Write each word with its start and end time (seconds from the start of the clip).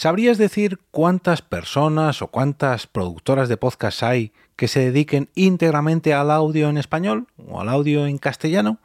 ¿Sabrías 0.00 0.38
decir 0.38 0.78
cuántas 0.90 1.42
personas 1.42 2.22
o 2.22 2.28
cuántas 2.28 2.86
productoras 2.86 3.50
de 3.50 3.58
podcast 3.58 4.02
hay 4.02 4.32
que 4.56 4.66
se 4.66 4.80
dediquen 4.80 5.28
íntegramente 5.34 6.14
al 6.14 6.30
audio 6.30 6.70
en 6.70 6.78
español 6.78 7.26
o 7.36 7.60
al 7.60 7.68
audio 7.68 8.06
en 8.06 8.16
castellano? 8.16 8.78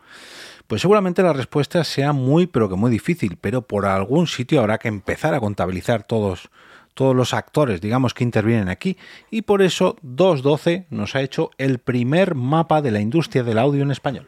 Pues 0.68 0.82
seguramente 0.82 1.24
la 1.24 1.32
respuesta 1.32 1.86
sea 1.86 2.12
muy 2.12 2.48
pero 2.48 2.68
que 2.68 2.76
muy 2.76 2.92
difícil, 2.92 3.38
pero 3.40 3.62
por 3.62 3.86
algún 3.86 4.28
sitio 4.28 4.60
habrá 4.60 4.78
que 4.78 4.90
empezar 4.90 5.34
a 5.34 5.40
contabilizar 5.40 6.04
todos 6.04 6.50
todos 6.96 7.16
los 7.16 7.34
actores, 7.34 7.80
digamos, 7.80 8.14
que 8.14 8.26
intervienen 8.26 8.68
aquí, 8.68 8.98
y 9.32 9.44
por 9.44 9.62
eso 9.62 9.96
212 10.02 10.88
nos 10.90 11.16
ha 11.16 11.22
hecho 11.22 11.50
el 11.58 11.80
primer 11.80 12.36
mapa 12.36 12.82
de 12.82 12.92
la 12.92 13.00
industria 13.00 13.44
del 13.44 13.60
audio 13.60 13.84
en 13.84 13.92
español. 13.92 14.28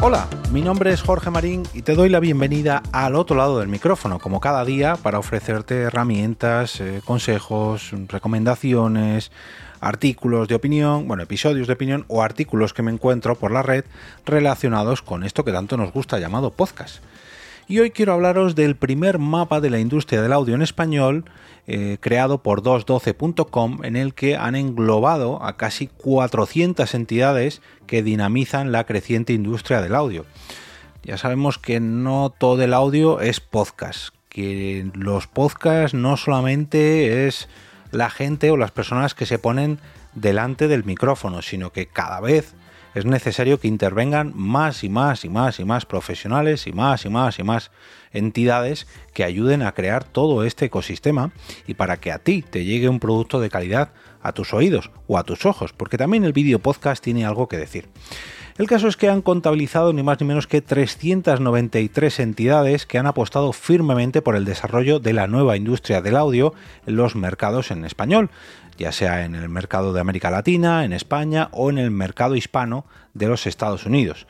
Hola, 0.00 0.28
mi 0.52 0.62
nombre 0.62 0.92
es 0.92 1.02
Jorge 1.02 1.28
Marín 1.28 1.64
y 1.74 1.82
te 1.82 1.96
doy 1.96 2.08
la 2.08 2.20
bienvenida 2.20 2.84
al 2.92 3.16
otro 3.16 3.36
lado 3.36 3.58
del 3.58 3.66
micrófono, 3.66 4.20
como 4.20 4.38
cada 4.38 4.64
día, 4.64 4.94
para 4.94 5.18
ofrecerte 5.18 5.74
herramientas, 5.80 6.80
eh, 6.80 7.02
consejos, 7.04 7.90
recomendaciones, 8.06 9.32
artículos 9.80 10.46
de 10.46 10.54
opinión, 10.54 11.08
bueno, 11.08 11.24
episodios 11.24 11.66
de 11.66 11.72
opinión 11.72 12.04
o 12.06 12.22
artículos 12.22 12.72
que 12.72 12.82
me 12.82 12.92
encuentro 12.92 13.34
por 13.34 13.50
la 13.50 13.62
red 13.62 13.84
relacionados 14.24 15.02
con 15.02 15.24
esto 15.24 15.44
que 15.44 15.50
tanto 15.50 15.76
nos 15.76 15.92
gusta 15.92 16.20
llamado 16.20 16.52
podcast. 16.52 17.02
Y 17.70 17.80
hoy 17.80 17.90
quiero 17.90 18.14
hablaros 18.14 18.54
del 18.54 18.76
primer 18.76 19.18
mapa 19.18 19.60
de 19.60 19.68
la 19.68 19.78
industria 19.78 20.22
del 20.22 20.32
audio 20.32 20.54
en 20.54 20.62
español 20.62 21.26
eh, 21.66 21.98
creado 22.00 22.42
por 22.42 22.62
212.com 22.62 23.84
en 23.84 23.94
el 23.94 24.14
que 24.14 24.36
han 24.36 24.56
englobado 24.56 25.42
a 25.44 25.58
casi 25.58 25.86
400 25.86 26.94
entidades 26.94 27.60
que 27.86 28.02
dinamizan 28.02 28.72
la 28.72 28.84
creciente 28.84 29.34
industria 29.34 29.82
del 29.82 29.94
audio. 29.94 30.24
Ya 31.02 31.18
sabemos 31.18 31.58
que 31.58 31.78
no 31.78 32.32
todo 32.36 32.62
el 32.62 32.72
audio 32.72 33.20
es 33.20 33.40
podcast, 33.40 34.14
que 34.30 34.90
los 34.94 35.26
podcasts 35.26 35.92
no 35.92 36.16
solamente 36.16 37.26
es 37.26 37.50
la 37.90 38.08
gente 38.08 38.50
o 38.50 38.56
las 38.56 38.70
personas 38.70 39.12
que 39.12 39.26
se 39.26 39.38
ponen 39.38 39.78
delante 40.14 40.68
del 40.68 40.84
micrófono, 40.84 41.42
sino 41.42 41.70
que 41.70 41.84
cada 41.84 42.20
vez 42.20 42.54
es 42.98 43.04
necesario 43.04 43.60
que 43.60 43.68
intervengan 43.68 44.32
más 44.34 44.82
y 44.84 44.88
más 44.88 45.24
y 45.24 45.28
más 45.28 45.60
y 45.60 45.64
más 45.64 45.86
profesionales 45.86 46.66
y 46.66 46.72
más 46.72 47.04
y 47.04 47.08
más 47.08 47.38
y 47.38 47.42
más 47.42 47.70
entidades 48.12 48.86
que 49.14 49.24
ayuden 49.24 49.62
a 49.62 49.72
crear 49.72 50.04
todo 50.04 50.44
este 50.44 50.66
ecosistema 50.66 51.32
y 51.66 51.74
para 51.74 51.98
que 51.98 52.12
a 52.12 52.18
ti 52.18 52.42
te 52.42 52.64
llegue 52.64 52.88
un 52.88 53.00
producto 53.00 53.40
de 53.40 53.50
calidad 53.50 53.92
a 54.20 54.32
tus 54.32 54.52
oídos 54.52 54.90
o 55.06 55.18
a 55.18 55.24
tus 55.24 55.46
ojos, 55.46 55.72
porque 55.72 55.98
también 55.98 56.24
el 56.24 56.32
vídeo 56.32 56.58
podcast 56.58 57.02
tiene 57.02 57.24
algo 57.24 57.48
que 57.48 57.56
decir. 57.56 57.88
El 58.58 58.66
caso 58.66 58.88
es 58.88 58.96
que 58.96 59.08
han 59.08 59.22
contabilizado 59.22 59.92
ni 59.92 60.02
más 60.02 60.18
ni 60.20 60.26
menos 60.26 60.48
que 60.48 60.60
393 60.60 62.18
entidades 62.18 62.86
que 62.86 62.98
han 62.98 63.06
apostado 63.06 63.52
firmemente 63.52 64.20
por 64.20 64.34
el 64.34 64.44
desarrollo 64.44 64.98
de 64.98 65.12
la 65.12 65.28
nueva 65.28 65.56
industria 65.56 66.02
del 66.02 66.16
audio 66.16 66.54
en 66.84 66.96
los 66.96 67.14
mercados 67.14 67.70
en 67.70 67.84
español, 67.84 68.30
ya 68.76 68.90
sea 68.90 69.24
en 69.24 69.36
el 69.36 69.48
mercado 69.48 69.92
de 69.92 70.00
América 70.00 70.32
Latina, 70.32 70.84
en 70.84 70.92
España 70.92 71.50
o 71.52 71.70
en 71.70 71.78
el 71.78 71.92
mercado 71.92 72.34
hispano 72.34 72.84
de 73.14 73.28
los 73.28 73.46
Estados 73.46 73.86
Unidos. 73.86 74.26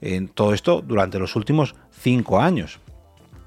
En 0.00 0.26
todo 0.26 0.52
esto 0.52 0.82
durante 0.82 1.20
los 1.20 1.36
últimos 1.36 1.76
cinco 1.92 2.40
años 2.40 2.80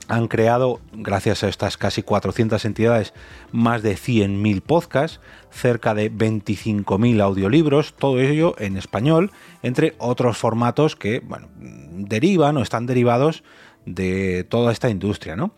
han 0.07 0.27
creado, 0.27 0.81
gracias 0.91 1.43
a 1.43 1.49
estas 1.49 1.77
casi 1.77 2.03
400 2.03 2.65
entidades, 2.65 3.13
más 3.51 3.81
de 3.83 3.95
100.000 3.95 4.61
podcasts, 4.61 5.19
cerca 5.51 5.93
de 5.93 6.11
25.000 6.11 7.21
audiolibros, 7.21 7.93
todo 7.93 8.19
ello 8.19 8.55
en 8.59 8.77
español, 8.77 9.31
entre 9.61 9.95
otros 9.97 10.37
formatos 10.37 10.95
que 10.95 11.19
bueno, 11.19 11.49
derivan 11.57 12.57
o 12.57 12.61
están 12.61 12.85
derivados 12.85 13.43
de 13.85 14.45
toda 14.49 14.71
esta 14.71 14.89
industria. 14.89 15.35
¿no? 15.35 15.53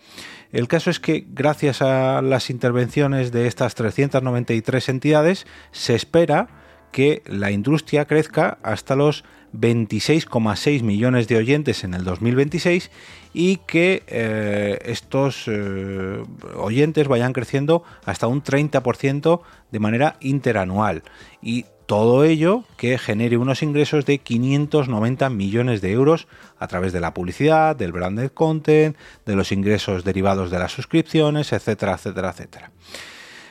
El 0.52 0.68
caso 0.68 0.90
es 0.90 1.00
que 1.00 1.26
gracias 1.28 1.82
a 1.82 2.22
las 2.22 2.50
intervenciones 2.50 3.32
de 3.32 3.48
estas 3.48 3.76
393 3.76 4.90
entidades, 4.90 5.48
se 5.72 5.96
espera 5.96 6.65
que 6.96 7.24
la 7.26 7.52
industria 7.52 8.06
crezca 8.06 8.58
hasta 8.64 8.96
los 8.96 9.26
26,6 9.52 10.82
millones 10.82 11.28
de 11.28 11.36
oyentes 11.36 11.84
en 11.84 11.94
el 11.94 12.06
2026 12.06 12.90
y 13.34 13.58
que 13.58 14.04
eh, 14.08 14.80
estos 14.86 15.44
eh, 15.48 16.24
oyentes 16.56 17.10
vayan 17.10 17.34
creciendo 17.34 17.84
hasta 18.06 18.28
un 18.28 18.42
30% 18.42 19.42
de 19.74 19.80
manera 19.80 20.16
interanual. 20.22 21.04
Y 21.42 21.66
todo 21.86 22.24
ello 22.24 22.64
que 22.78 22.98
genere 22.98 23.36
unos 23.36 23.62
ingresos 23.62 24.06
de 24.06 24.20
590 24.20 25.30
millones 25.30 25.82
de 25.82 25.92
euros 25.92 26.30
a 26.58 26.68
través 26.68 26.94
de 26.94 27.02
la 27.02 27.14
publicidad, 27.14 27.76
del 27.76 27.92
branded 27.92 28.32
content, 28.32 28.96
de 29.26 29.36
los 29.36 29.52
ingresos 29.52 30.06
derivados 30.06 30.50
de 30.50 30.60
las 30.60 30.72
suscripciones, 30.72 31.52
etcétera, 31.52 31.96
etcétera, 31.96 32.30
etcétera. 32.30 32.72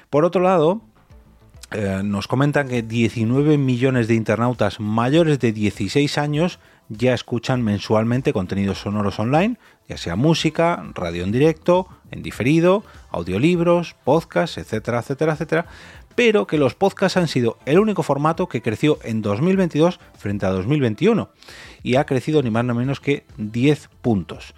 Por 0.09 0.25
otro 0.25 0.41
lado, 0.41 0.81
eh, 1.73 2.03
nos 2.05 2.29
comentan 2.29 2.69
que 2.69 2.83
19 2.83 3.59
millones 3.59 4.09
de 4.09 4.15
internautas 4.15 4.81
mayores 4.81 5.39
de 5.39 5.53
16 5.53 6.19
años 6.19 6.59
ya 6.89 7.15
escuchan 7.15 7.63
mensualmente 7.63 8.33
contenidos 8.33 8.79
sonoros 8.79 9.19
online, 9.19 9.57
ya 9.89 9.97
sea 9.97 10.17
música, 10.17 10.85
radio 10.95 11.25
en 11.25 11.33
directo, 11.33 11.89
en 12.11 12.23
diferido, 12.23 12.85
audiolibros, 13.11 13.97
podcasts, 14.05 14.59
etcétera, 14.59 15.01
etcétera, 15.01 15.33
etcétera, 15.33 15.67
pero 16.15 16.47
que 16.47 16.59
los 16.59 16.75
podcasts 16.75 17.17
han 17.17 17.29
sido 17.29 17.59
el 17.67 17.79
único 17.79 18.03
formato 18.03 18.49
que 18.49 18.63
creció 18.63 18.99
en 19.03 19.23
2022 19.23 19.99
frente 20.17 20.47
a 20.47 20.51
2021 20.51 21.31
y 21.83 21.97
ha 21.97 22.07
crecido 22.07 22.43
ni 22.43 22.51
más 22.51 22.65
ni 22.65 22.75
menos 22.75 23.01
que 23.01 23.25
10 23.39 23.89
puntos. 24.01 24.55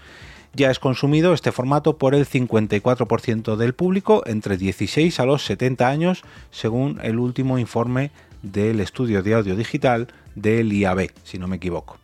Ya 0.57 0.71
es 0.71 0.79
consumido 0.79 1.35
este 1.35 1.53
formato 1.53 1.99
por 1.99 2.15
el 2.15 2.27
54% 2.27 3.57
del 3.57 3.75
público 3.75 4.23
entre 4.25 4.57
16 4.57 5.21
a 5.21 5.27
los 5.27 5.45
70 5.45 5.87
años, 5.87 6.23
según 6.51 6.99
el 7.03 7.19
último 7.19 7.59
informe 7.59 8.11
del 8.41 8.81
estudio 8.81 9.23
de 9.23 9.35
audio 9.35 9.55
digital 9.55 10.09
del 10.35 10.73
IAB, 10.73 11.11
si 11.25 11.39
no 11.39 11.47
me 11.47 11.57
equivoco. 11.57 11.99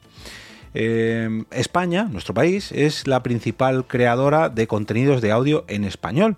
Eh, 0.75 1.45
España, 1.51 2.05
nuestro 2.05 2.35
país, 2.35 2.73
es 2.73 3.07
la 3.07 3.23
principal 3.23 3.87
creadora 3.87 4.51
de 4.51 4.67
contenidos 4.67 5.23
de 5.23 5.33
audio 5.33 5.65
en 5.69 5.85
español 5.85 6.37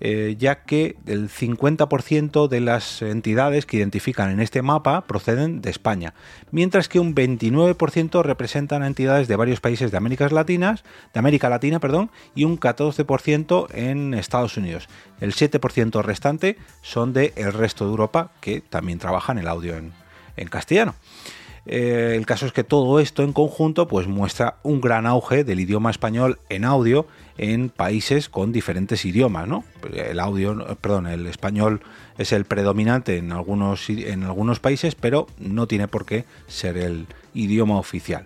eh, 0.00 0.36
ya 0.38 0.62
que 0.64 0.96
el 1.06 1.28
50% 1.28 2.48
de 2.48 2.60
las 2.60 3.02
entidades 3.02 3.66
que 3.66 3.76
identifican 3.76 4.30
en 4.30 4.40
este 4.40 4.62
mapa 4.62 5.02
proceden 5.02 5.60
de 5.60 5.70
España, 5.70 6.14
mientras 6.50 6.88
que 6.88 7.00
un 7.00 7.14
29% 7.14 8.22
representan 8.22 8.82
a 8.82 8.86
entidades 8.86 9.28
de 9.28 9.36
varios 9.36 9.60
países 9.60 9.90
de 9.90 9.96
América 9.96 10.28
Latinas, 10.28 10.84
de 11.12 11.20
América 11.20 11.48
Latina, 11.48 11.80
perdón, 11.80 12.10
y 12.34 12.44
un 12.44 12.58
14% 12.58 13.66
en 13.74 14.14
Estados 14.14 14.56
Unidos. 14.56 14.88
El 15.20 15.34
7% 15.34 16.02
restante 16.02 16.56
son 16.82 17.12
de 17.12 17.32
el 17.36 17.52
resto 17.52 17.84
de 17.84 17.90
Europa, 17.90 18.30
que 18.40 18.60
también 18.60 18.98
trabajan 18.98 19.38
el 19.38 19.48
audio 19.48 19.76
en 19.76 20.48
castellano. 20.48 20.94
Eh, 21.70 22.14
el 22.16 22.24
caso 22.24 22.46
es 22.46 22.52
que 22.52 22.64
todo 22.64 22.98
esto 22.98 23.22
en 23.22 23.34
conjunto 23.34 23.86
pues 23.88 24.06
muestra 24.06 24.56
un 24.62 24.80
gran 24.80 25.06
auge 25.06 25.44
del 25.44 25.60
idioma 25.60 25.90
español 25.90 26.38
en 26.48 26.64
audio 26.64 27.06
en 27.36 27.68
países 27.68 28.30
con 28.30 28.52
diferentes 28.52 29.04
idiomas, 29.04 29.46
¿no? 29.46 29.64
El 29.92 30.18
audio, 30.18 30.78
perdón, 30.80 31.06
el 31.06 31.26
español 31.26 31.82
es 32.16 32.32
el 32.32 32.46
predominante 32.46 33.18
en 33.18 33.32
algunos, 33.32 33.90
en 33.90 34.24
algunos 34.24 34.60
países, 34.60 34.94
pero 34.94 35.26
no 35.38 35.66
tiene 35.66 35.88
por 35.88 36.06
qué 36.06 36.24
ser 36.46 36.78
el 36.78 37.06
idioma 37.34 37.78
oficial. 37.78 38.24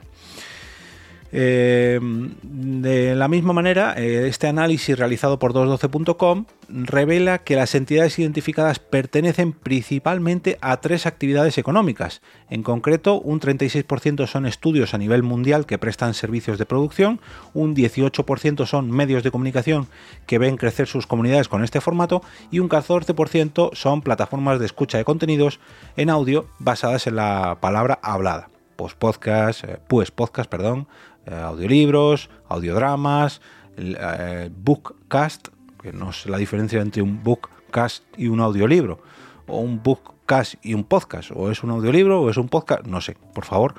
Eh, 1.34 1.98
de 2.42 3.14
la 3.14 3.26
misma 3.26 3.54
manera, 3.54 3.94
eh, 3.96 4.26
este 4.28 4.48
análisis 4.48 4.98
realizado 4.98 5.38
por 5.38 5.54
212.com 5.54 6.44
revela 6.68 7.38
que 7.38 7.56
las 7.56 7.74
entidades 7.74 8.18
identificadas 8.18 8.78
pertenecen 8.78 9.52
principalmente 9.52 10.58
a 10.60 10.76
tres 10.78 11.06
actividades 11.06 11.56
económicas. 11.56 12.20
En 12.50 12.62
concreto, 12.62 13.18
un 13.18 13.40
36% 13.40 14.26
son 14.26 14.44
estudios 14.44 14.92
a 14.92 14.98
nivel 14.98 15.22
mundial 15.22 15.64
que 15.64 15.78
prestan 15.78 16.12
servicios 16.12 16.58
de 16.58 16.66
producción, 16.66 17.18
un 17.54 17.74
18% 17.74 18.66
son 18.66 18.90
medios 18.90 19.22
de 19.22 19.30
comunicación 19.30 19.88
que 20.26 20.38
ven 20.38 20.58
crecer 20.58 20.86
sus 20.86 21.06
comunidades 21.06 21.48
con 21.48 21.64
este 21.64 21.80
formato 21.80 22.22
y 22.50 22.58
un 22.58 22.68
14% 22.68 23.70
son 23.74 24.02
plataformas 24.02 24.58
de 24.60 24.66
escucha 24.66 24.98
de 24.98 25.04
contenidos 25.04 25.60
en 25.96 26.10
audio 26.10 26.46
basadas 26.58 27.06
en 27.06 27.16
la 27.16 27.56
palabra 27.60 27.98
hablada. 28.02 28.48
Pues 28.76 28.94
podcast, 28.94 29.64
eh, 29.64 29.78
pues 29.86 30.10
podcast, 30.10 30.50
perdón, 30.50 30.88
eh, 31.26 31.34
audiolibros, 31.34 32.30
audiodramas, 32.48 33.40
eh, 33.76 34.50
bookcast, 34.54 35.48
que 35.80 35.92
no 35.92 36.10
es 36.10 36.26
la 36.26 36.38
diferencia 36.38 36.80
entre 36.80 37.02
un 37.02 37.22
bookcast 37.22 38.04
y 38.16 38.28
un 38.28 38.40
audiolibro, 38.40 39.00
o 39.46 39.58
un 39.58 39.82
bookcast 39.82 40.54
y 40.62 40.74
un 40.74 40.84
podcast, 40.84 41.30
o 41.34 41.50
es 41.50 41.62
un 41.62 41.70
audiolibro 41.70 42.22
o 42.22 42.30
es 42.30 42.36
un 42.36 42.48
podcast, 42.48 42.86
no 42.86 43.00
sé, 43.00 43.16
por 43.34 43.44
favor, 43.44 43.74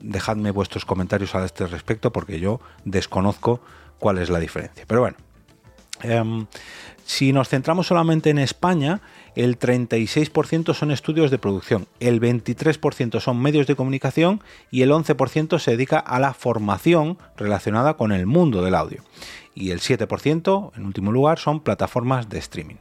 dejadme 0.00 0.50
vuestros 0.50 0.84
comentarios 0.84 1.36
a 1.36 1.44
este 1.44 1.68
respecto 1.68 2.12
porque 2.12 2.40
yo 2.40 2.60
desconozco 2.84 3.60
cuál 4.00 4.18
es 4.18 4.28
la 4.28 4.40
diferencia. 4.40 4.84
Pero 4.88 5.02
bueno, 5.02 5.16
em, 6.02 6.46
si 7.04 7.32
nos 7.32 7.48
centramos 7.48 7.86
solamente 7.86 8.30
en 8.30 8.38
España, 8.38 9.00
el 9.34 9.58
36% 9.58 10.74
son 10.74 10.90
estudios 10.90 11.30
de 11.30 11.38
producción, 11.38 11.86
el 12.00 12.20
23% 12.20 13.20
son 13.20 13.40
medios 13.40 13.66
de 13.66 13.76
comunicación 13.76 14.42
y 14.70 14.82
el 14.82 14.90
11% 14.90 15.58
se 15.58 15.70
dedica 15.70 15.98
a 15.98 16.18
la 16.18 16.34
formación 16.34 17.18
relacionada 17.36 17.94
con 17.94 18.12
el 18.12 18.26
mundo 18.26 18.62
del 18.62 18.74
audio. 18.74 19.02
Y 19.54 19.70
el 19.70 19.80
7%, 19.80 20.72
en 20.76 20.84
último 20.84 21.10
lugar, 21.12 21.38
son 21.38 21.60
plataformas 21.60 22.28
de 22.28 22.38
streaming. 22.38 22.76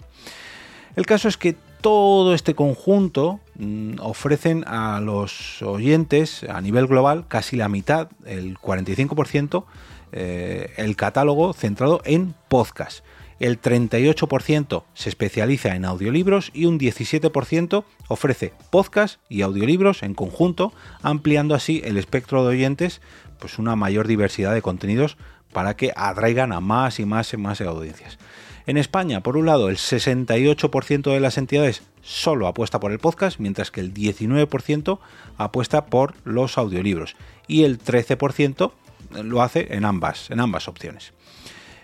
El 0.95 1.05
caso 1.05 1.27
es 1.27 1.37
que 1.37 1.55
todo 1.81 2.33
este 2.33 2.55
conjunto 2.55 3.39
mm, 3.55 3.99
ofrecen 4.01 4.63
a 4.67 4.99
los 4.99 5.61
oyentes 5.61 6.43
a 6.43 6.59
nivel 6.59 6.87
global 6.87 7.25
casi 7.27 7.55
la 7.55 7.69
mitad, 7.69 8.09
el 8.25 8.57
45%, 8.57 9.63
eh, 10.11 10.73
el 10.77 10.95
catálogo 10.95 11.53
centrado 11.53 12.01
en 12.05 12.33
podcast. 12.47 13.03
El 13.39 13.61
38% 13.61 14.83
se 14.95 15.09
especializa 15.09 15.75
en 15.75 15.85
audiolibros 15.85 16.49
y 16.53 16.65
un 16.65 16.79
17% 16.79 17.83
ofrece 18.07 18.53
podcast 18.71 19.19
y 19.29 19.41
audiolibros 19.41 20.01
en 20.01 20.15
conjunto, 20.15 20.73
ampliando 21.03 21.53
así 21.53 21.81
el 21.85 21.97
espectro 21.97 22.43
de 22.43 22.49
oyentes, 22.49 22.99
pues 23.39 23.59
una 23.59 23.75
mayor 23.75 24.07
diversidad 24.07 24.53
de 24.53 24.63
contenidos 24.63 25.17
para 25.53 25.75
que 25.75 25.93
atraigan 25.95 26.51
a 26.51 26.61
más 26.61 26.99
y 26.99 27.05
más 27.05 27.31
y 27.33 27.37
más 27.37 27.61
audiencias. 27.61 28.17
En 28.65 28.75
España, 28.75 29.21
por 29.21 29.37
un 29.37 29.45
lado, 29.45 29.69
el 29.69 29.77
68% 29.77 31.13
de 31.13 31.19
las 31.19 31.37
entidades 31.37 31.83
solo 32.01 32.47
apuesta 32.47 32.79
por 32.79 32.91
el 32.91 32.99
podcast, 32.99 33.39
mientras 33.39 33.71
que 33.71 33.81
el 33.81 33.93
19% 33.93 34.99
apuesta 35.37 35.85
por 35.85 36.15
los 36.25 36.57
audiolibros 36.57 37.15
y 37.47 37.63
el 37.63 37.79
13% 37.79 38.71
lo 39.11 39.41
hace 39.41 39.73
en 39.73 39.85
ambas, 39.85 40.29
en 40.31 40.39
ambas 40.39 40.67
opciones. 40.67 41.13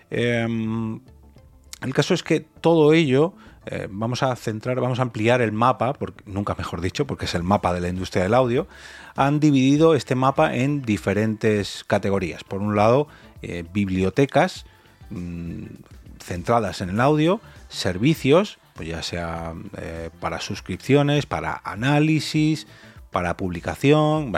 Em, 0.09 0.99
el 1.81 1.93
caso 1.93 2.13
es 2.13 2.23
que 2.23 2.39
todo 2.39 2.93
ello 2.93 3.33
eh, 3.65 3.87
vamos 3.89 4.23
a 4.23 4.35
centrar, 4.35 4.79
vamos 4.79 4.99
a 4.99 5.03
ampliar 5.03 5.41
el 5.41 5.51
mapa, 5.51 5.93
porque, 5.93 6.23
nunca 6.25 6.55
mejor 6.55 6.81
dicho, 6.81 7.07
porque 7.07 7.25
es 7.25 7.35
el 7.35 7.43
mapa 7.43 7.73
de 7.73 7.81
la 7.81 7.89
industria 7.89 8.23
del 8.23 8.33
audio. 8.33 8.67
Han 9.15 9.39
dividido 9.39 9.95
este 9.95 10.15
mapa 10.15 10.55
en 10.55 10.81
diferentes 10.81 11.83
categorías. 11.87 12.43
Por 12.43 12.61
un 12.61 12.75
lado, 12.75 13.07
eh, 13.41 13.63
bibliotecas, 13.71 14.65
mm, 15.09 15.65
centradas 16.19 16.81
en 16.81 16.89
el 16.89 16.99
audio, 16.99 17.41
servicios, 17.69 18.59
pues 18.75 18.89
ya 18.89 19.03
sea 19.03 19.53
eh, 19.77 20.09
para 20.19 20.39
suscripciones, 20.39 21.25
para 21.25 21.61
análisis, 21.63 22.67
para 23.13 23.37
publicación, 23.37 24.33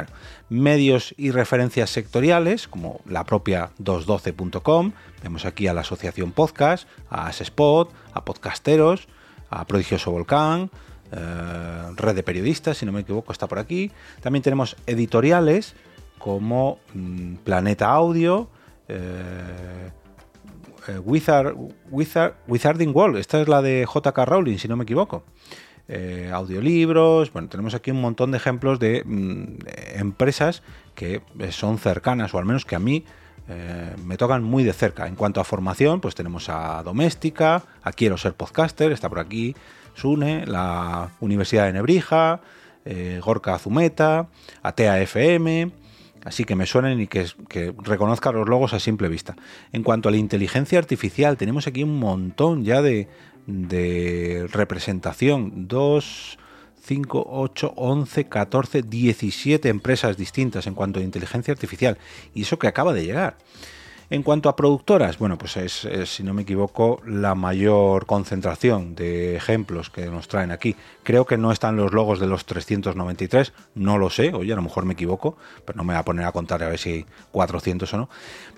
medios 0.50 1.16
y 1.18 1.32
referencias 1.32 1.90
sectoriales, 1.90 2.68
como 2.68 3.02
la 3.08 3.24
propia 3.24 3.72
212.com, 3.80 4.92
vemos 5.24 5.46
aquí 5.46 5.66
a 5.66 5.74
la 5.74 5.82
Asociación 5.82 6.32
Podcast, 6.32 6.88
a 7.10 7.32
Spot, 7.32 7.92
a 8.14 8.24
Podcasteros, 8.24 9.08
a 9.50 9.66
Prodigioso 9.66 10.12
Volcán, 10.12 10.70
eh, 11.12 11.92
Red 11.96 12.16
de 12.16 12.24
Periodistas, 12.24 12.78
si 12.78 12.86
no 12.86 12.92
me 12.92 13.02
equivoco, 13.02 13.32
está 13.32 13.48
por 13.48 13.58
aquí. 13.58 13.92
También 14.22 14.44
tenemos 14.44 14.76
editoriales 14.86 15.74
como 16.20 16.78
mm, 16.94 17.36
Planeta 17.38 17.90
Audio, 17.90 18.50
eh, 18.88 19.90
eh, 20.88 21.00
Wizard, 21.00 21.56
Wizarding 22.48 22.96
World, 22.96 23.18
esta 23.18 23.42
es 23.42 23.48
la 23.48 23.62
de 23.62 23.88
JK 23.92 24.18
Rowling, 24.26 24.58
si 24.58 24.68
no 24.68 24.76
me 24.76 24.84
equivoco. 24.84 25.24
Eh, 25.88 26.32
audiolibros, 26.34 27.32
bueno, 27.32 27.48
tenemos 27.48 27.76
aquí 27.76 27.92
un 27.92 28.02
montón 28.02 28.32
de 28.32 28.38
ejemplos 28.38 28.80
de 28.80 29.04
mm, 29.06 30.00
empresas 30.00 30.64
que 30.96 31.22
eh, 31.40 31.52
son 31.52 31.78
cercanas, 31.78 32.34
o 32.34 32.40
al 32.40 32.46
menos 32.46 32.66
que 32.66 32.76
a 32.76 32.80
mí 32.80 33.06
me 34.04 34.18
tocan 34.18 34.42
muy 34.42 34.64
de 34.64 34.74
cerca. 34.74 35.06
En 35.06 35.14
cuanto 35.14 35.40
a 35.40 35.44
formación, 35.44 36.02
pues 36.02 36.16
tenemos 36.16 36.50
a 36.50 36.82
Doméstica, 36.82 37.62
a 37.84 37.92
Quiero 37.92 38.18
ser 38.18 38.34
podcaster, 38.34 38.92
está 38.92 39.08
por 39.08 39.20
aquí 39.20 39.56
SUNE, 39.94 40.48
la 40.48 41.12
Universidad 41.20 41.66
de 41.66 41.74
Nebrija, 41.74 42.42
Gorka 43.22 43.54
Azumeta, 43.54 44.30
ATEA 44.64 45.00
FM, 45.02 45.70
así 46.26 46.44
que 46.44 46.56
me 46.56 46.66
suenen 46.66 47.00
y 47.00 47.08
que, 47.08 47.28
reconozca 47.84 48.32
los 48.34 48.50
logos 48.50 48.74
a 48.74 48.80
simple 48.80 49.08
vista. 49.08 49.36
En 49.72 49.84
cuanto 49.84 50.10
a 50.10 50.12
la 50.12 50.18
inteligencia 50.18 50.80
artificial, 50.80 51.38
tenemos 51.38 51.68
aquí 51.68 51.84
un 51.84 51.98
montón 52.00 52.66
ya 52.66 52.82
de, 52.82 53.08
representación. 54.52 55.68
2, 55.68 56.38
5, 56.82 57.28
8, 57.30 57.74
11, 57.78 58.26
14, 58.26 58.82
17 58.82 59.70
empresas 59.70 60.18
distintas 60.18 60.68
en 60.68 60.74
cuanto 60.74 61.00
a 61.00 61.04
inteligencia 61.04 61.54
artificial. 61.54 61.98
Y 62.34 62.42
eso 62.42 62.60
que 62.60 62.68
acaba 62.68 62.92
de 62.94 63.06
llegar. 63.06 63.38
En 64.12 64.22
cuanto 64.22 64.50
a 64.50 64.56
productoras, 64.56 65.18
bueno, 65.18 65.36
pues 65.40 65.58
es, 65.58 65.88
si 66.06 66.22
no 66.22 66.36
me 66.36 66.44
equivoco, 66.44 67.02
la 67.08 67.34
mayor 67.34 68.06
concentración 68.06 68.94
de 68.94 69.36
ejemplos 69.36 69.90
que 69.90 70.06
nos 70.06 70.28
traen 70.28 70.52
aquí. 70.52 70.76
Creo 71.02 71.26
que 71.26 71.40
no 71.40 71.52
están 71.52 71.76
los 71.76 71.92
logos 71.92 72.20
de 72.20 72.28
los 72.28 72.46
393, 72.46 73.52
no 73.74 73.98
lo 73.98 74.12
sé, 74.12 74.32
oye, 74.34 74.54
a 74.54 74.58
lo 74.58 74.62
mejor 74.62 74.86
me 74.86 74.94
equivoco, 74.94 75.38
pero 75.66 75.78
no 75.78 75.84
me 75.84 75.94
voy 75.94 76.00
a 76.00 76.06
poner 76.06 76.26
a 76.28 76.32
contar 76.32 76.62
a 76.62 76.70
ver 76.70 76.78
si 76.78 76.92
hay 76.92 77.06
400 77.32 77.92
o 77.96 77.98
no. 77.98 78.10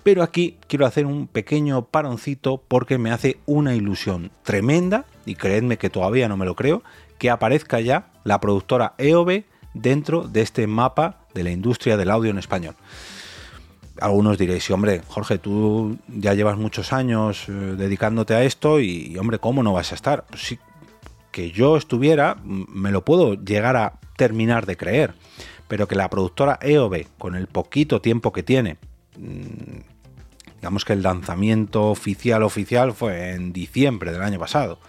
Pero 0.04 0.22
aquí 0.22 0.58
quiero 0.68 0.86
hacer 0.86 1.06
un 1.06 1.28
pequeño 1.28 1.86
paroncito 1.86 2.62
porque 2.68 2.98
me 2.98 3.12
hace 3.12 3.40
una 3.46 3.74
ilusión 3.74 4.32
tremenda, 4.44 5.06
y 5.26 5.36
creedme 5.36 5.78
que 5.78 5.90
todavía 5.90 6.28
no 6.28 6.36
me 6.36 6.46
lo 6.46 6.56
creo, 6.56 6.84
que 7.20 7.30
aparezca 7.30 7.80
ya 7.80 8.12
la 8.26 8.42
productora 8.42 8.96
EOB 8.98 9.44
dentro 9.74 10.28
de 10.28 10.42
este 10.42 10.68
mapa 10.68 11.20
de 11.34 11.44
la 11.44 11.52
industria 11.52 11.96
del 11.96 12.12
audio 12.12 12.32
en 12.32 12.38
español 12.38 12.76
algunos 14.02 14.38
diréis, 14.38 14.70
hombre, 14.72 15.02
Jorge, 15.08 15.38
tú 15.38 15.98
ya 16.08 16.34
llevas 16.34 16.58
muchos 16.58 16.94
años 16.94 17.48
eh, 17.48 17.52
dedicándote 17.52 18.34
a 18.34 18.44
esto 18.44 18.80
y, 18.80 19.18
hombre, 19.18 19.40
¿cómo 19.40 19.64
no 19.64 19.74
vas 19.74 19.92
a 19.92 19.96
estar? 19.96 20.26
Pues 20.26 20.44
sí, 20.44 20.60
que 21.32 21.52
yo 21.52 21.78
estuviera, 21.78 22.38
me 22.44 22.92
lo 22.92 23.04
puedo 23.04 23.36
llegar 23.36 23.76
a 23.76 24.00
terminar 24.16 24.66
de 24.66 24.78
creer, 24.78 25.14
pero 25.68 25.88
que 25.88 25.96
la 25.96 26.10
productora 26.10 26.60
EOB, 26.62 27.06
con 27.18 27.36
el 27.36 27.48
poquito 27.48 28.02
tiempo 28.02 28.32
que 28.32 28.44
tiene, 28.44 28.78
mm, 29.18 29.80
digamos 30.56 30.86
que 30.86 30.94
el 30.94 31.04
lanzamiento 31.04 31.90
oficial 31.90 32.44
oficial 32.44 32.94
fue 32.94 33.32
en 33.32 33.54
diciembre 33.54 34.12
del 34.12 34.24
año 34.24 34.40
pasado, 34.40 34.80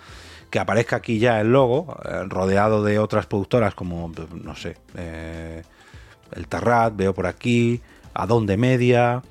que 0.51 0.59
aparezca 0.59 0.97
aquí 0.97 1.19
ya 1.19 1.41
el 1.41 1.53
logo, 1.53 1.99
eh, 2.05 2.25
rodeado 2.27 2.83
de 2.83 2.99
otras 2.99 3.27
productoras 3.27 3.75
como, 3.75 4.11
no 4.43 4.57
sé, 4.57 4.77
eh, 4.97 5.63
el 6.33 6.47
Terrat, 6.49 6.95
veo 6.97 7.15
por 7.15 7.27
aquí, 7.27 7.81
Adonde 8.19 8.57
Media, 8.57 9.23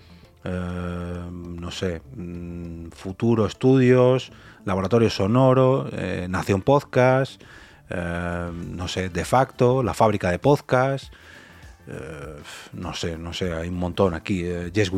eh, 0.46 1.30
no 1.30 1.72
sé, 1.72 2.02
mm, 2.16 2.88
Futuro 2.92 3.46
Estudios, 3.46 4.32
Laboratorio 4.64 5.10
Sonoro, 5.10 5.90
eh, 5.92 6.28
Nación 6.30 6.62
Podcast, 6.62 7.42
eh, 7.90 8.50
no 8.54 8.88
sé, 8.88 9.10
De 9.10 9.26
facto, 9.26 9.84
La 9.84 9.94
Fábrica 9.94 10.32
de 10.32 10.40
Podcast, 10.40 11.14
no 12.74 12.94
sé, 12.94 13.18
no 13.18 13.32
sé, 13.32 13.54
hay 13.54 13.70
un 13.70 13.78
montón 13.78 14.14
aquí, 14.14 14.44
Yes 14.74 14.92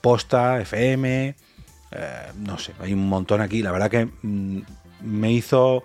Posta, 0.00 0.60
FM, 0.60 1.34
no 2.36 2.58
sé, 2.58 2.74
hay 2.80 2.92
un 2.92 3.08
montón 3.08 3.40
aquí, 3.40 3.62
la 3.62 3.72
verdad 3.72 3.90
que 3.90 4.08
mm, 4.22 4.60
me 5.00 5.32
hizo 5.32 5.84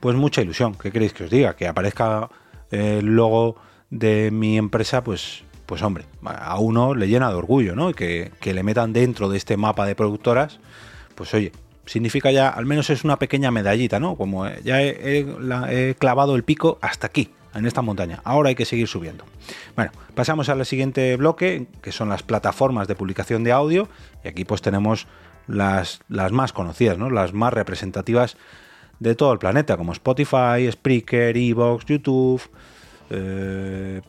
pues 0.00 0.16
mucha 0.16 0.42
ilusión, 0.42 0.74
¿qué 0.74 0.90
queréis 0.90 1.12
que 1.12 1.24
os 1.24 1.30
diga? 1.30 1.54
Que 1.54 1.68
aparezca 1.68 2.28
el 2.70 3.06
logo 3.06 3.56
de 3.90 4.30
mi 4.32 4.58
empresa, 4.58 5.02
pues 5.02 5.44
pues 5.68 5.82
hombre, 5.82 6.06
a 6.24 6.58
uno 6.58 6.94
le 6.94 7.08
llena 7.08 7.28
de 7.28 7.34
orgullo, 7.34 7.76
¿no? 7.76 7.92
Que, 7.92 8.32
que 8.40 8.54
le 8.54 8.62
metan 8.62 8.94
dentro 8.94 9.28
de 9.28 9.36
este 9.36 9.58
mapa 9.58 9.84
de 9.84 9.94
productoras, 9.94 10.60
pues 11.14 11.34
oye, 11.34 11.52
significa 11.84 12.30
ya, 12.30 12.48
al 12.48 12.64
menos 12.64 12.88
es 12.88 13.04
una 13.04 13.18
pequeña 13.18 13.50
medallita, 13.50 14.00
¿no? 14.00 14.16
Como 14.16 14.46
eh, 14.46 14.62
ya 14.64 14.80
he, 14.82 15.94
clavado 15.98 16.36
el 16.36 16.42
pico 16.42 16.78
hasta 16.80 17.06
aquí, 17.08 17.30
en 17.54 17.66
esta 17.66 17.82
montaña. 17.82 18.22
Ahora 18.24 18.48
hay 18.48 18.54
que 18.54 18.64
seguir 18.64 18.88
subiendo. 18.88 19.24
Bueno, 19.76 19.92
pasamos 20.14 20.48
al 20.48 20.64
siguiente 20.64 21.14
bloque, 21.16 21.66
que 21.82 21.92
son 21.92 22.08
las 22.08 22.22
plataformas 22.22 22.88
de 22.88 22.94
publicación 22.94 23.44
de 23.44 23.52
audio. 23.52 23.90
Y 24.24 24.28
aquí 24.28 24.46
pues 24.46 24.62
tenemos 24.62 25.06
las, 25.48 26.00
las 26.08 26.32
más 26.32 26.54
conocidas, 26.54 26.96
¿no? 26.96 27.10
Las 27.10 27.34
más 27.34 27.52
representativas 27.52 28.38
de 29.00 29.14
todo 29.14 29.34
el 29.34 29.38
planeta, 29.38 29.76
como 29.76 29.92
Spotify, 29.92 30.66
Spreaker, 30.72 31.36
Evox, 31.36 31.84
YouTube, 31.84 32.40
eh, 33.10 34.02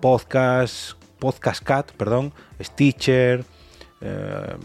podcast, 0.00 0.95
Podcast 1.18 1.62
Cat, 1.62 1.92
perdón, 1.92 2.32
Stitcher, 2.60 3.44
eh, 4.00 4.56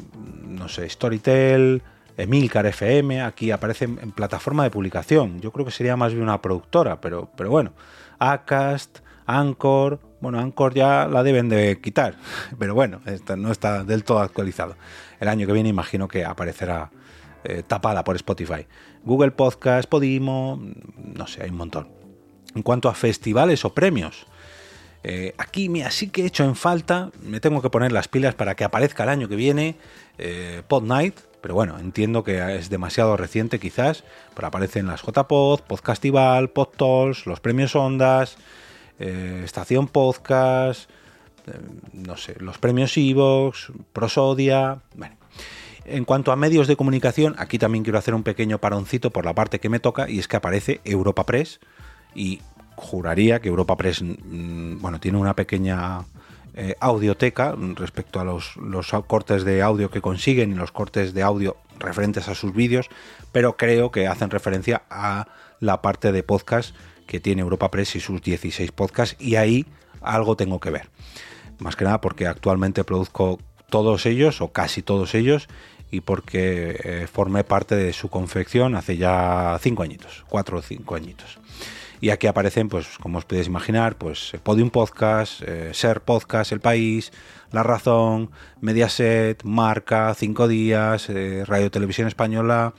no 0.44 0.68
sé, 0.68 0.90
Storytel, 0.90 1.82
Emilcar 2.18 2.66
FM, 2.66 3.22
aquí 3.22 3.52
aparecen 3.52 4.00
en 4.02 4.12
plataforma 4.12 4.64
de 4.64 4.70
publicación. 4.70 5.40
Yo 5.42 5.52
creo 5.52 5.66
que 5.66 5.72
sería 5.72 5.96
más 5.96 6.14
bien 6.14 6.24
una 6.24 6.42
productora, 6.42 7.02
pero, 7.02 7.30
pero 7.36 7.50
bueno, 7.50 7.74
Acast, 8.20 9.00
Anchor, 9.26 10.00
bueno, 10.20 10.40
Anchor 10.40 10.74
ya 10.74 11.08
la 11.08 11.24
deben 11.24 11.50
de 11.50 11.80
quitar, 11.82 12.16
pero 12.60 12.76
bueno, 12.76 13.02
no 13.38 13.52
está 13.52 13.84
del 13.84 14.04
todo 14.04 14.20
actualizado. 14.20 14.76
El 15.20 15.28
año 15.28 15.48
que 15.48 15.54
viene 15.54 15.70
imagino 15.70 16.08
que 16.08 16.26
aparecerá 16.26 16.92
eh, 17.44 17.64
tapada 17.66 18.04
por 18.04 18.16
Spotify. 18.16 18.68
Google 19.04 19.32
Podcast, 19.32 19.90
Podimo, 19.90 20.62
no 20.98 21.28
sé, 21.28 21.44
hay 21.44 21.50
un 21.50 21.58
montón. 21.58 21.90
En 22.54 22.62
cuanto 22.62 22.90
a 22.90 22.94
festivales 22.94 23.66
o 23.66 23.74
premios, 23.74 24.28
Eh, 25.04 25.34
aquí, 25.38 25.70
mira, 25.70 25.90
sí 25.92 26.10
que 26.10 26.24
he 26.24 26.26
hecho 26.26 26.44
en 26.44 26.56
falta, 26.56 27.10
me 27.24 27.40
tengo 27.40 27.62
que 27.62 27.70
poner 27.70 27.92
las 27.92 28.08
pilas 28.08 28.36
para 28.36 28.56
que 28.56 28.64
aparezca 28.64 29.04
el 29.04 29.10
año 29.10 29.28
que 29.28 29.36
viene 29.36 29.76
eh, 30.18 30.62
Pod 30.68 30.84
Night, 30.84 31.20
pero 31.42 31.56
bueno, 31.56 31.80
entiendo 31.80 32.24
que 32.24 32.56
es 32.56 32.70
demasiado 32.70 33.18
reciente 33.18 33.60
quizás, 33.60 34.04
pero 34.36 34.48
aparecen 34.48 34.86
las 34.86 35.02
JPod, 35.02 35.62
Podcastival, 35.62 36.50
PodTools, 36.52 37.26
los 37.26 37.40
premios 37.40 37.76
Ondas, 37.76 38.38
eh, 39.00 39.42
Estación 39.44 39.88
Podcast, 39.88 40.90
no 41.94 42.18
sé, 42.18 42.36
los 42.40 42.60
premios 42.60 42.96
Evox, 42.96 43.72
Prosodia, 43.94 44.82
bueno. 44.96 45.18
En 45.84 46.06
cuanto 46.06 46.32
a 46.32 46.36
medios 46.36 46.68
de 46.68 46.76
comunicación, 46.76 47.34
aquí 47.40 47.58
también 47.58 47.84
quiero 47.84 47.98
hacer 47.98 48.14
un 48.14 48.22
pequeño 48.22 48.60
paroncito 48.60 49.10
por 49.10 49.26
la 49.26 49.34
parte 49.34 49.60
que 49.60 49.68
me 49.68 49.80
toca 49.80 50.08
y 50.08 50.20
es 50.20 50.28
que 50.28 50.38
aparece 50.38 50.80
Europa 50.84 51.26
Press 51.26 51.60
y 52.14 52.42
juraría 52.82 53.40
que 53.40 53.48
Europa 53.48 53.78
Press, 53.78 54.02
mm, 54.02 54.82
bueno, 54.82 55.00
tiene 55.00 55.18
una 55.18 55.36
pequeña 55.36 56.02
eh, 56.54 56.76
audioteca 56.82 57.56
respecto 57.76 58.20
a 58.20 58.26
los, 58.26 58.58
cortes 59.08 59.46
de 59.46 59.62
audio 59.62 59.90
que 59.90 60.02
consiguen 60.02 60.52
y 60.52 60.56
los 60.56 60.72
cortes 60.72 61.14
de 61.14 61.22
audio 61.22 61.56
referentes 61.80 62.28
a 62.28 62.36
sus 62.36 62.54
vídeos, 62.54 62.90
pero 63.32 63.56
creo 63.56 63.92
que 63.92 64.08
hacen 64.08 64.30
referencia 64.30 64.82
a 64.90 65.28
la 65.60 65.82
parte 65.82 66.12
de 66.12 66.24
podcast 66.24 66.76
que 67.08 67.20
tiene 67.20 67.42
Europa 67.42 67.72
Press 67.72 67.96
y 67.96 68.00
sus 68.00 68.22
16 68.22 68.72
podcasts 68.74 69.16
y 69.20 69.36
ahí 69.36 69.66
algo 70.02 70.36
tengo 70.36 70.60
que 70.60 70.72
ver. 70.72 70.90
Más 71.60 71.76
que 71.76 71.86
nada 71.86 72.02
porque 72.02 72.28
actualmente 72.28 72.84
produzco 72.84 73.40
todos 73.70 74.06
ellos 74.06 74.42
o 74.42 74.52
casi 74.52 74.82
todos 74.82 75.16
ellos 75.16 75.48
y 75.92 76.02
porque 76.02 76.80
eh, 76.84 77.08
formé 77.12 77.44
parte 77.44 77.76
de 77.76 77.94
su 77.94 78.10
confección 78.10 78.76
hace 78.76 78.98
ya 78.98 79.58
5 79.62 79.84
añitos, 79.84 80.26
4 80.28 80.58
o 80.58 80.62
5 80.62 80.96
añitos. 80.96 81.40
Y 82.02 82.10
aquí 82.10 82.26
aparecen, 82.26 82.68
pues, 82.68 82.98
como 83.00 83.20
os 83.20 83.26
podéis 83.26 83.46
imaginar, 83.46 83.96
pues 83.96 84.34
Podium 84.42 84.72
Podcast, 84.72 85.44
eh, 85.46 85.70
Ser 85.74 86.02
Podcast, 86.02 86.52
El 86.52 86.60
País, 86.60 87.14
La 87.52 87.62
Razón, 87.62 88.32
Mediaset, 88.60 89.44
Marca, 89.44 90.12
Cinco 90.16 90.48
Días, 90.48 91.10
eh, 91.10 91.44
Radio 91.46 91.70
Televisión 91.70 92.08
Española, 92.08 92.74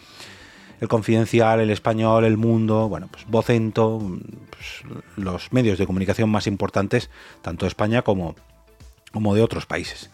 El 0.80 0.88
Confidencial, 0.88 1.60
El 1.60 1.70
Español, 1.70 2.24
El 2.24 2.36
Mundo, 2.36 2.88
bueno, 2.88 3.08
pues 3.12 3.24
Vocento, 3.28 4.00
pues, 4.50 4.82
los 5.16 5.52
medios 5.52 5.78
de 5.78 5.86
comunicación 5.86 6.28
más 6.28 6.48
importantes, 6.48 7.08
tanto 7.42 7.64
de 7.64 7.68
España 7.68 8.02
como, 8.02 8.34
como 9.12 9.36
de 9.36 9.42
otros 9.42 9.66
países. 9.66 10.10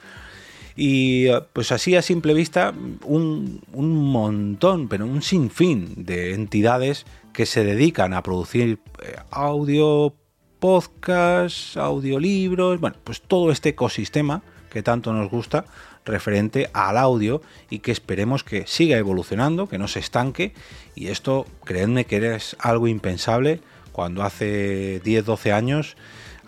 Y 0.81 1.27
pues 1.55 1.73
así 1.73 1.97
a 1.97 2.03
simple 2.03 2.35
vista, 2.35 2.73
un, 3.05 3.63
un, 3.73 3.97
montón, 3.97 4.87
pero 4.87 5.07
un 5.07 5.23
sinfín 5.23 6.05
de 6.05 6.35
entidades 6.35 7.05
que 7.33 7.47
se 7.47 7.65
dedican 7.65 8.15
a 8.15 8.23
producir 8.23 8.79
eh, 9.03 9.17
audio, 9.33 10.15
podcast, 10.61 11.77
audiolibros, 11.77 12.79
bueno, 12.79 12.95
pues 13.03 13.21
todo 13.21 13.51
este 13.51 13.71
ecosistema 13.71 14.43
que 14.71 14.85
tanto 14.85 15.13
nos 15.13 15.29
gusta 15.29 15.65
referente 16.05 16.71
al 16.73 16.97
audio 16.97 17.43
y 17.71 17.81
que 17.81 17.91
esperemos 17.91 18.45
que 18.45 18.69
siga 18.69 18.99
evolucionando, 18.99 19.69
que 19.69 19.79
no 19.79 19.89
se 19.89 19.99
estanque. 19.99 20.55
Y 20.95 21.09
esto, 21.09 21.45
creedme 21.65 22.05
que 22.05 22.37
es 22.37 22.57
algo 22.61 22.87
impensable 22.87 23.61
cuando 23.91 24.23
hace 24.23 25.01
10, 25.01 25.25
12 25.25 25.53
años 25.53 25.97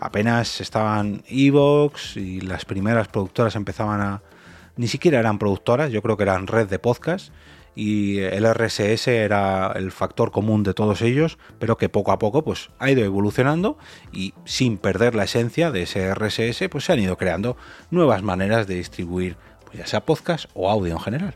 apenas 0.01 0.59
estaban 0.59 1.23
Evox 1.29 2.17
y 2.17 2.41
las 2.41 2.65
primeras 2.65 3.07
productoras 3.07 3.55
empezaban 3.55 4.01
a... 4.01 4.21
Ni 4.75 4.87
siquiera 4.87 5.19
eran 5.19 5.37
productoras, 5.37 5.91
yo 5.91 6.01
creo 6.01 6.17
que 6.17 6.23
eran 6.23 6.47
red 6.47 6.67
de 6.67 6.79
podcast 6.79 7.31
y 7.75 8.19
el 8.19 8.51
RSS 8.51 9.07
era 9.07 9.71
el 9.75 9.91
factor 9.91 10.31
común 10.31 10.63
de 10.63 10.73
todos 10.73 11.01
ellos, 11.01 11.37
pero 11.59 11.77
que 11.77 11.87
poco 11.87 12.11
a 12.11 12.19
poco 12.19 12.43
pues 12.43 12.71
ha 12.79 12.89
ido 12.89 13.03
evolucionando 13.03 13.77
y 14.11 14.33
sin 14.43 14.77
perder 14.77 15.13
la 15.13 15.25
esencia 15.25 15.71
de 15.71 15.83
ese 15.83 16.13
RSS 16.13 16.67
pues 16.69 16.85
se 16.85 16.93
han 16.93 16.99
ido 16.99 17.17
creando 17.17 17.55
nuevas 17.91 18.23
maneras 18.23 18.67
de 18.67 18.75
distribuir 18.75 19.37
pues, 19.65 19.77
ya 19.77 19.85
sea 19.85 20.05
podcast 20.05 20.49
o 20.53 20.69
audio 20.69 20.93
en 20.93 20.99
general. 20.99 21.35